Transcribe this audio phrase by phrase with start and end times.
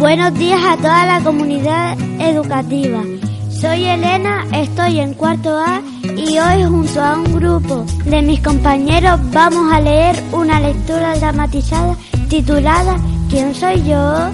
[0.00, 3.02] Buenos días a toda la comunidad educativa.
[3.50, 5.82] Soy Elena, estoy en cuarto A
[6.16, 11.94] y hoy junto a un grupo de mis compañeros vamos a leer una lectura dramatizada
[12.30, 12.96] titulada
[13.28, 14.30] ¿Quién soy yo?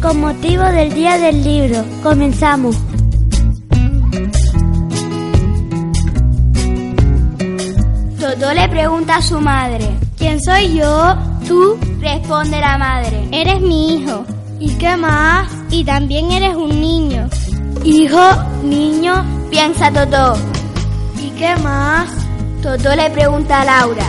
[0.00, 1.84] con motivo del Día del Libro.
[2.04, 2.76] Comenzamos.
[8.20, 9.88] Totó le pregunta a su madre.
[10.16, 11.16] ¿Quién soy yo?
[11.48, 13.26] Tú, responde la madre.
[13.32, 14.24] Eres mi hijo.
[14.60, 15.50] ¿Y qué más?
[15.70, 17.28] Y también eres un niño.
[17.82, 18.20] Hijo,
[18.62, 20.34] niño, piensa Totó.
[21.18, 22.10] ¿Y qué más?
[22.62, 24.04] Totó le pregunta a Laura.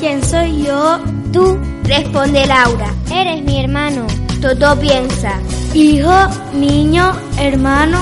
[0.00, 0.98] ¿Quién soy yo?
[1.32, 2.92] Tú, responde Laura.
[3.12, 4.04] Eres mi hermano.
[4.40, 5.38] Totó piensa.
[5.72, 6.12] Hijo,
[6.52, 7.98] niño, hermano.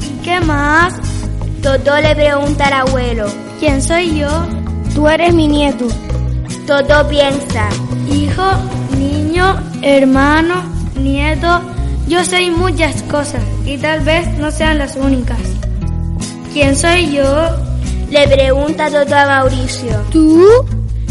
[0.00, 0.94] ¿Y qué más?
[1.62, 3.26] Totó le pregunta al abuelo.
[3.60, 4.46] ¿Quién soy yo?
[4.94, 5.86] Tú eres mi nieto.
[6.66, 7.68] Totó piensa.
[8.10, 8.50] Hijo,
[9.28, 10.62] niño, hermano,
[10.96, 11.60] nieto.
[12.08, 15.38] Yo soy muchas cosas y tal vez no sean las únicas.
[16.54, 17.50] ¿Quién soy yo?
[18.10, 20.00] Le pregunta Totó a Mauricio.
[20.10, 20.46] ¿Tú?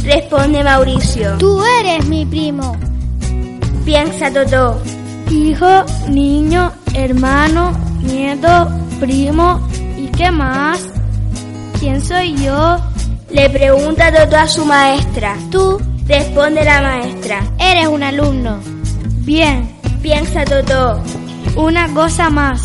[0.03, 1.37] Responde Mauricio.
[1.37, 2.75] Tú eres mi primo.
[3.85, 4.81] Piensa Totó.
[5.29, 8.67] Hijo, niño, hermano, nieto,
[8.99, 9.61] primo.
[9.95, 10.79] ¿Y qué más?
[11.79, 12.77] ¿Quién soy yo?
[13.29, 15.35] Le pregunta Totó a su maestra.
[15.51, 17.43] Tú, responde la maestra.
[17.59, 18.59] Eres un alumno.
[19.25, 19.69] Bien,
[20.01, 21.01] piensa Totó.
[21.55, 22.61] Una cosa más.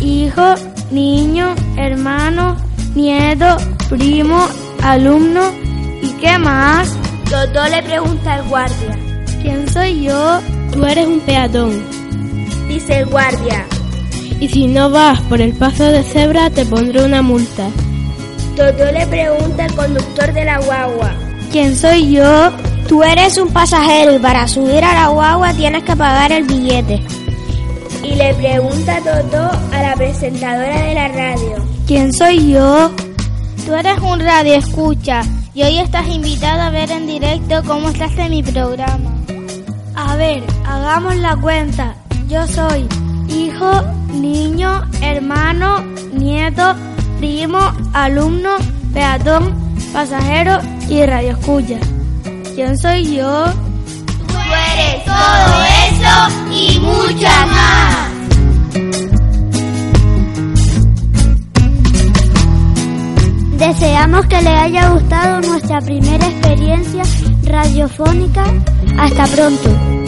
[0.00, 0.54] Hijo,
[0.90, 2.56] niño, hermano,
[2.94, 3.56] nieto,
[3.88, 4.46] primo,
[4.82, 5.52] alumno.
[6.02, 6.92] ¿Y qué más?
[7.30, 8.98] Totó le pregunta al guardia.
[9.40, 10.40] ¿Quién soy yo?
[10.72, 11.82] Tú eres un peatón.
[12.68, 13.64] Dice el guardia.
[14.40, 17.68] Y si no vas por el paso de cebra te pondré una multa.
[18.56, 21.14] Totó le pregunta al conductor de la guagua.
[21.52, 22.52] ¿Quién soy yo?
[22.92, 27.02] Tú eres un pasajero y para subir a la guagua tienes que pagar el billete.
[28.04, 31.56] Y le pregunta Totó a la presentadora de la radio.
[31.86, 32.90] ¿Quién soy yo?
[33.64, 35.22] Tú eres un radio escucha
[35.54, 39.10] y hoy estás invitado a ver en directo cómo se hace mi programa.
[39.94, 41.94] A ver, hagamos la cuenta.
[42.28, 42.86] Yo soy
[43.30, 43.72] hijo,
[44.12, 46.74] niño, hermano, nieto,
[47.18, 47.58] primo,
[47.94, 48.50] alumno,
[48.92, 49.54] peatón,
[49.94, 50.58] pasajero
[50.90, 51.78] y radio escucha.
[52.54, 53.44] ¿Quién soy yo?
[54.28, 54.38] Tú
[54.74, 56.14] eres todo eso
[56.52, 58.12] y mucha más.
[63.58, 67.02] Deseamos que le haya gustado nuestra primera experiencia
[67.44, 68.44] radiofónica.
[68.98, 70.01] Hasta pronto.